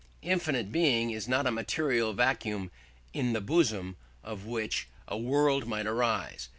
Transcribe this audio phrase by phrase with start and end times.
[0.23, 2.71] Infinite Being is not a material vacuum
[3.13, 6.49] "in the bosom" of which a world might arise.